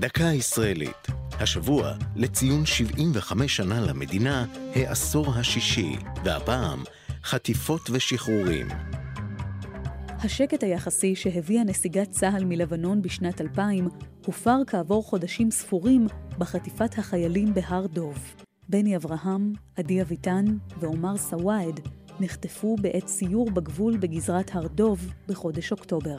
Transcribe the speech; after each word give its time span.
דקה 0.00 0.24
ישראלית. 0.24 1.06
השבוע, 1.40 1.92
לציון 2.16 2.66
75 2.66 3.56
שנה 3.56 3.80
למדינה, 3.80 4.46
העשור 4.74 5.34
השישי, 5.34 5.96
והפעם, 6.24 6.78
חטיפות 7.24 7.90
ושחרורים. 7.90 8.68
השקט 10.08 10.62
היחסי 10.62 11.16
שהביאה 11.16 11.64
נסיגת 11.64 12.10
צה"ל 12.10 12.44
מלבנון 12.44 13.02
בשנת 13.02 13.40
2000 13.40 13.88
הופר 14.26 14.56
כעבור 14.66 15.02
חודשים 15.04 15.50
ספורים 15.50 16.06
בחטיפת 16.38 16.98
החיילים 16.98 17.54
בהר 17.54 17.86
דוב. 17.86 18.18
בני 18.68 18.96
אברהם, 18.96 19.52
עדי 19.76 20.02
אביטן 20.02 20.44
ועומר 20.78 21.16
סוואעד 21.16 21.80
נחטפו 22.20 22.76
בעת 22.80 23.08
סיור 23.08 23.50
בגבול 23.50 23.96
בגזרת 23.96 24.50
הר 24.54 24.66
דוב 24.66 25.12
בחודש 25.28 25.72
אוקטובר. 25.72 26.18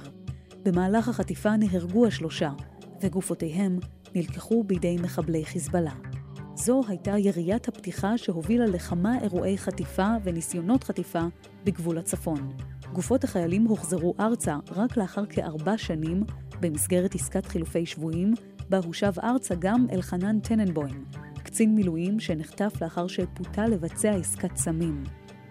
במהלך 0.64 1.08
החטיפה 1.08 1.58
נהרגו 1.58 2.08
השלושה, 2.08 2.52
וגופותיהם 3.02 3.80
נלקחו 4.16 4.64
בידי 4.64 4.98
מחבלי 5.04 5.46
חיזבאללה. 5.46 5.94
זו 6.56 6.82
הייתה 6.88 7.18
יריית 7.18 7.68
הפתיחה 7.68 8.18
שהובילה 8.18 8.66
לכמה 8.66 9.20
אירועי 9.22 9.58
חטיפה 9.58 10.08
וניסיונות 10.24 10.84
חטיפה 10.84 11.24
בגבול 11.64 11.98
הצפון. 11.98 12.52
גופות 12.94 13.24
החיילים 13.24 13.66
הוחזרו 13.66 14.14
ארצה 14.20 14.58
רק 14.72 14.98
לאחר 14.98 15.26
כארבע 15.26 15.78
שנים 15.78 16.24
במסגרת 16.60 17.16
עסקת 17.16 17.46
חילופי 17.46 17.86
שבויים, 17.86 18.34
בה 18.70 18.78
הושב 18.78 19.14
ארצה 19.24 19.56
גם 19.56 19.86
אלחנן 19.92 20.40
טננבוים, 20.40 21.06
קצין 21.44 21.76
מילואים 21.76 22.20
שנחטף 22.20 22.74
לאחר 22.82 23.08
שפותה 23.08 23.68
לבצע 23.68 24.12
עסקת 24.12 24.58
סמים. 24.58 25.04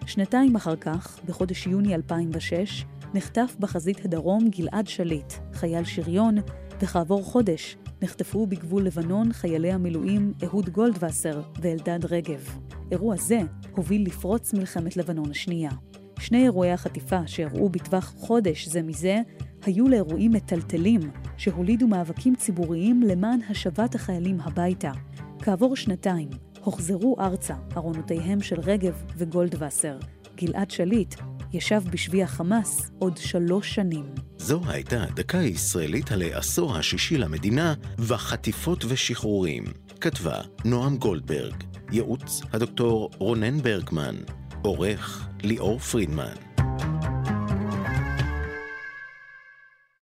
שנתיים 0.05 0.55
אחר 0.55 0.75
כך, 0.75 1.19
בחודש 1.25 1.67
יוני 1.67 1.95
2006, 1.95 2.85
נחטף 3.13 3.55
בחזית 3.59 4.05
הדרום 4.05 4.49
גלעד 4.49 4.87
שליט, 4.87 5.33
חייל 5.53 5.83
שריון, 5.83 6.35
וכעבור 6.81 7.23
חודש 7.23 7.77
נחטפו 8.01 8.47
בגבול 8.47 8.83
לבנון 8.83 9.33
חיילי 9.33 9.71
המילואים 9.71 10.33
אהוד 10.43 10.69
גולדווסר 10.69 11.41
ואלדד 11.61 12.05
רגב. 12.05 12.59
אירוע 12.91 13.15
זה 13.15 13.39
הוביל 13.75 14.05
לפרוץ 14.07 14.53
מלחמת 14.53 14.97
לבנון 14.97 15.31
השנייה. 15.31 15.71
שני 16.19 16.43
אירועי 16.43 16.71
החטיפה 16.71 17.27
שאירעו 17.27 17.69
בטווח 17.69 18.13
חודש 18.17 18.67
זה 18.67 18.81
מזה, 18.81 19.19
היו 19.65 19.87
לאירועים 19.87 20.31
מטלטלים 20.31 21.01
שהולידו 21.37 21.87
מאבקים 21.87 22.35
ציבוריים 22.35 23.01
למען 23.01 23.39
השבת 23.49 23.95
החיילים 23.95 24.41
הביתה. 24.41 24.91
כעבור 25.39 25.75
שנתיים 25.75 26.29
הוחזרו 26.63 27.15
ארצה 27.19 27.55
ארונותיהם 27.77 28.41
של 28.41 28.59
רגב 28.59 29.03
וגולדווסר. 29.17 29.97
גלעד 30.35 30.71
שליט 30.71 31.15
ישב 31.53 31.81
בשבי 31.91 32.23
החמאס 32.23 32.91
עוד 32.99 33.17
שלוש 33.17 33.75
שנים. 33.75 34.05
זו 34.37 34.61
הייתה 34.67 35.05
דקה 35.15 35.37
ישראלית 35.37 36.11
על 36.11 36.21
העשור 36.21 36.77
השישי 36.77 37.17
למדינה 37.17 37.73
וחטיפות 37.99 38.85
ושחרורים. 38.87 39.63
כתבה 40.01 40.41
נועם 40.65 40.97
גולדברג, 40.97 41.63
ייעוץ 41.91 42.41
הדוקטור 42.53 43.09
רונן 43.17 43.61
ברגמן, 43.61 44.15
עורך 44.61 45.27
ליאור 45.43 45.79
פרידמן. 45.79 46.50